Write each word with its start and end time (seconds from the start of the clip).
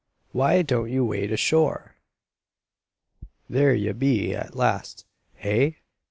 "Why 0.31 0.63
don't 0.63 0.89
you 0.89 1.05
wade 1.05 1.31
ashore?" 1.31 1.97
"There 3.47 3.75
ye 3.75 3.91
be, 3.91 4.33
at 4.33 4.55
last, 4.55 5.05
hey?" 5.35 5.77